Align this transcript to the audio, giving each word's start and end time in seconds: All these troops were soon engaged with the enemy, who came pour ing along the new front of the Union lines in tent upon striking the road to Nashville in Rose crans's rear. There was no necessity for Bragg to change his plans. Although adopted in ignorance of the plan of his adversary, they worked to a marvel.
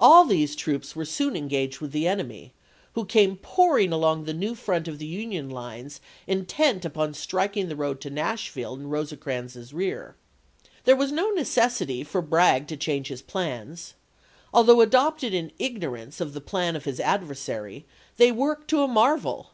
All 0.00 0.24
these 0.24 0.56
troops 0.56 0.96
were 0.96 1.04
soon 1.04 1.36
engaged 1.36 1.80
with 1.80 1.92
the 1.92 2.08
enemy, 2.08 2.52
who 2.94 3.04
came 3.04 3.36
pour 3.36 3.78
ing 3.78 3.92
along 3.92 4.24
the 4.24 4.34
new 4.34 4.56
front 4.56 4.88
of 4.88 4.98
the 4.98 5.06
Union 5.06 5.48
lines 5.48 6.00
in 6.26 6.44
tent 6.44 6.84
upon 6.84 7.14
striking 7.14 7.68
the 7.68 7.76
road 7.76 8.00
to 8.00 8.10
Nashville 8.10 8.74
in 8.74 8.88
Rose 8.90 9.12
crans's 9.20 9.72
rear. 9.72 10.16
There 10.86 10.96
was 10.96 11.12
no 11.12 11.30
necessity 11.30 12.02
for 12.02 12.20
Bragg 12.20 12.66
to 12.66 12.76
change 12.76 13.06
his 13.10 13.22
plans. 13.22 13.94
Although 14.52 14.80
adopted 14.80 15.32
in 15.32 15.52
ignorance 15.60 16.20
of 16.20 16.32
the 16.32 16.40
plan 16.40 16.74
of 16.74 16.84
his 16.84 16.98
adversary, 16.98 17.86
they 18.16 18.32
worked 18.32 18.68
to 18.70 18.82
a 18.82 18.88
marvel. 18.88 19.50